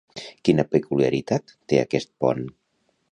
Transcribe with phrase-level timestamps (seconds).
[0.47, 2.43] Quina peculiaritat té aquest pont?